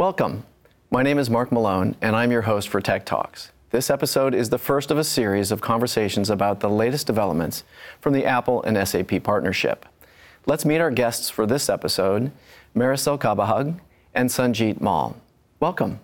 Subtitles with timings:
[0.00, 0.44] Welcome.
[0.90, 3.52] My name is Mark Malone, and I'm your host for Tech Talks.
[3.68, 7.64] This episode is the first of a series of conversations about the latest developments
[8.00, 9.84] from the Apple and SAP partnership.
[10.46, 12.32] Let's meet our guests for this episode
[12.74, 13.78] Maricel Cabahug
[14.14, 15.16] and Sanjeet Mall.
[15.60, 16.00] Welcome.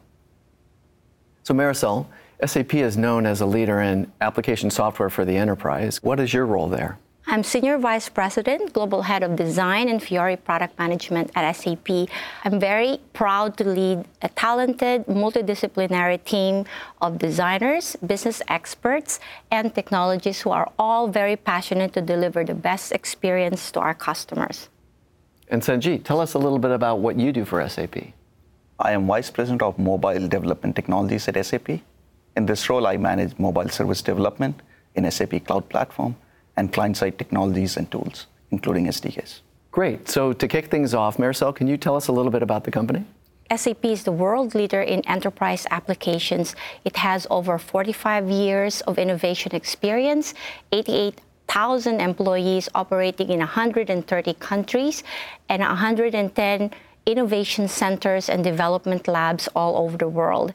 [1.45, 2.05] So, Maricel,
[2.45, 6.03] SAP is known as a leader in application software for the enterprise.
[6.03, 6.99] What is your role there?
[7.29, 12.07] I'm Senior Vice President, Global Head of Design and Fiori Product Management at SAP.
[12.45, 16.67] I'm very proud to lead a talented, multidisciplinary team
[17.03, 19.19] of designers, business experts,
[19.51, 24.69] and technologists who are all very passionate to deliver the best experience to our customers.
[25.49, 27.97] And Sanjeet, tell us a little bit about what you do for SAP.
[28.79, 31.81] I am Vice President of Mobile Development Technologies at SAP.
[32.37, 34.63] In this role, I manage mobile service development
[34.95, 36.15] in SAP Cloud Platform
[36.57, 39.41] and client-side technologies and tools, including SDKs.
[39.71, 40.09] Great.
[40.09, 42.71] So to kick things off, Maricel, can you tell us a little bit about the
[42.71, 43.05] company?
[43.55, 46.57] SAP is the world leader in enterprise applications.
[46.85, 50.35] It has over 45 years of innovation experience,
[50.73, 55.05] 88,000 employees operating in 130 countries,
[55.49, 56.71] and 110
[57.07, 60.55] innovation centers and development labs all over the world.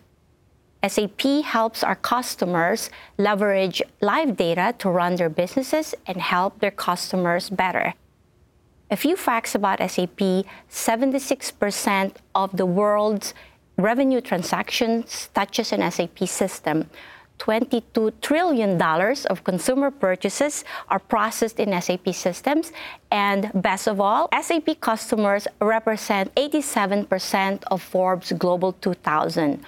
[0.87, 7.49] SAP helps our customers leverage live data to run their businesses and help their customers
[7.49, 7.93] better.
[8.89, 13.33] A few facts about SAP 76% of the world's
[13.77, 16.89] revenue transactions touches an SAP system.
[17.39, 22.71] $22 trillion of consumer purchases are processed in SAP systems.
[23.11, 29.63] And best of all, SAP customers represent 87% of Forbes Global 2000.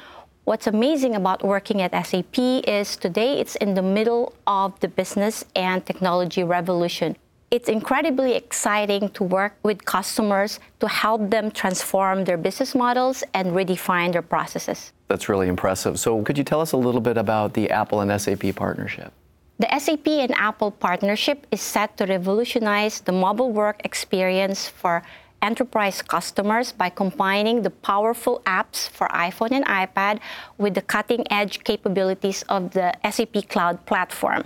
[0.46, 2.38] What's amazing about working at SAP
[2.68, 7.16] is today it's in the middle of the business and technology revolution.
[7.50, 13.52] It's incredibly exciting to work with customers to help them transform their business models and
[13.52, 14.92] redefine their processes.
[15.08, 15.98] That's really impressive.
[15.98, 19.14] So, could you tell us a little bit about the Apple and SAP partnership?
[19.60, 25.04] The SAP and Apple partnership is set to revolutionize the mobile work experience for
[25.44, 30.20] enterprise customers by combining the powerful apps for iPhone and iPad
[30.58, 34.46] with the cutting edge capabilities of the SAP Cloud Platform.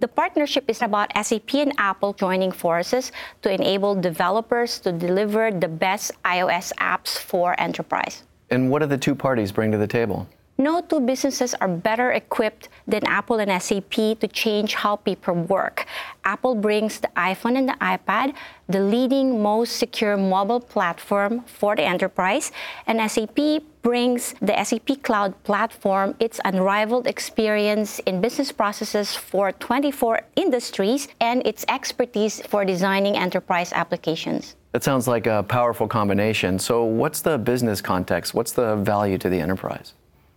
[0.00, 3.12] The partnership is about SAP and Apple joining forces
[3.42, 8.24] to enable developers to deliver the best iOS apps for enterprise.
[8.50, 10.26] And what do the two parties bring to the table?
[10.58, 15.86] No two businesses are better equipped than Apple and SAP to change how people work.
[16.24, 18.34] Apple brings the iPhone and the iPad,
[18.68, 22.52] the leading, most secure mobile platform for the enterprise,
[22.86, 30.20] and SAP brings the SAP Cloud Platform, its unrivaled experience in business processes for 24
[30.36, 34.54] industries, and its expertise for designing enterprise applications.
[34.72, 36.58] That sounds like a powerful combination.
[36.58, 38.32] So, what's the business context?
[38.32, 39.94] What's the value to the enterprise?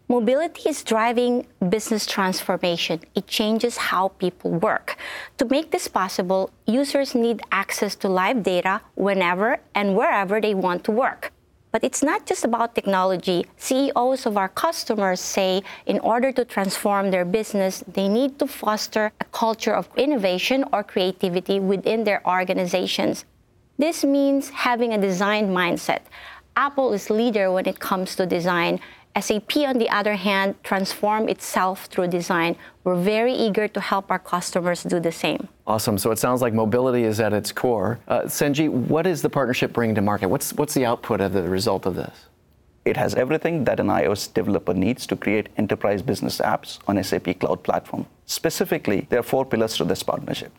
[0.08, 3.00] Mobility is driving business transformation.
[3.16, 4.98] It changes how people work.
[5.40, 10.84] To make this possible, users need access to live data whenever and wherever they want
[10.84, 11.32] to work.
[11.72, 13.48] But it's not just about technology.
[13.58, 19.12] CEOs of our customers say in order to transform their business, they need to foster
[19.20, 23.26] a culture of innovation or creativity within their organizations.
[23.80, 26.02] This means having a design mindset.
[26.56, 28.80] Apple is leader when it comes to design
[29.20, 32.58] SAP, on the other hand, transform itself through design.
[32.84, 35.48] We're very eager to help our customers do the same.
[35.66, 35.98] Awesome.
[35.98, 38.00] So it sounds like mobility is at its core.
[38.08, 40.28] Uh, Sanjeet, what is the partnership bringing to market?
[40.28, 42.26] What's, what's the output of the result of this?
[42.84, 47.40] It has everything that an iOS developer needs to create enterprise business apps on SAP
[47.40, 48.06] Cloud Platform.
[48.26, 50.52] Specifically, there are four pillars to this partnership.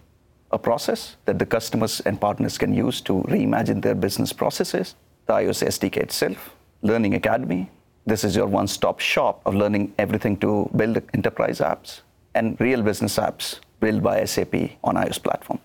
[0.51, 4.95] A process that the customers and partners can use to reimagine their business processes,
[5.27, 6.51] the iOS SDK itself,
[6.83, 7.71] Learning Academy,
[8.07, 12.01] this is your one stop shop of learning everything to build enterprise apps
[12.35, 14.55] and real business apps built by SAP
[14.85, 15.59] on iOS platform.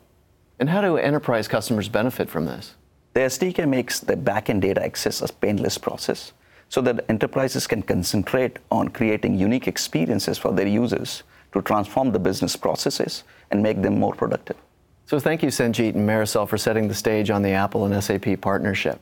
[0.59, 2.75] And how do enterprise customers benefit from this?
[3.13, 6.33] The SDK makes the backend data access a painless process
[6.69, 12.19] so that enterprises can concentrate on creating unique experiences for their users to transform the
[12.19, 14.55] business processes and make them more productive.
[15.05, 18.39] So thank you, Sanjeet and Maricel, for setting the stage on the Apple and SAP
[18.39, 18.99] partnership.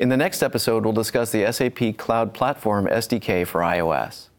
[0.00, 4.29] In the next episode, we'll discuss the SAP Cloud Platform SDK for iOS.